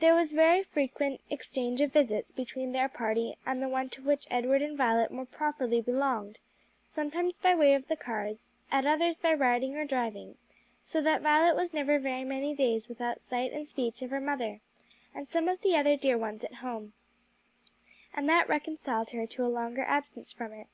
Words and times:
There 0.00 0.16
was 0.16 0.32
a 0.32 0.34
very 0.34 0.64
frequent 0.64 1.20
exchange 1.30 1.80
of 1.80 1.92
visits 1.92 2.32
between 2.32 2.72
their 2.72 2.88
party 2.88 3.36
and 3.46 3.62
the 3.62 3.68
one 3.68 3.90
to 3.90 4.02
which 4.02 4.26
Edward 4.28 4.60
and 4.60 4.76
Violet 4.76 5.12
more 5.12 5.24
properly 5.24 5.80
belonged; 5.80 6.40
sometimes 6.88 7.36
by 7.36 7.54
way 7.54 7.72
of 7.74 7.86
the 7.86 7.94
cars, 7.94 8.50
at 8.72 8.86
others 8.86 9.20
by 9.20 9.34
riding 9.34 9.76
or 9.76 9.84
driving; 9.84 10.36
so 10.82 11.00
that 11.02 11.22
Violet 11.22 11.54
was 11.54 11.72
never 11.72 12.00
many 12.00 12.56
days 12.56 12.88
without 12.88 13.20
sight 13.20 13.52
and 13.52 13.64
speech 13.64 14.02
of 14.02 14.10
her 14.10 14.20
mother 14.20 14.60
and 15.14 15.28
some 15.28 15.46
of 15.46 15.60
the 15.60 15.76
other 15.76 15.94
dear 15.96 16.18
ones 16.18 16.42
at 16.42 16.54
home; 16.54 16.92
and 18.12 18.28
that 18.28 18.48
reconciled 18.48 19.10
her 19.10 19.28
to 19.28 19.46
a 19.46 19.46
longer 19.54 19.84
absence 19.84 20.32
from 20.32 20.50
it. 20.52 20.66